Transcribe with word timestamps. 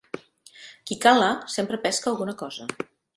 Qui 0.91 0.95
cala, 1.03 1.27
sempre 1.57 1.79
pesca 1.83 2.09
alguna 2.13 2.35
cosa. 2.41 2.67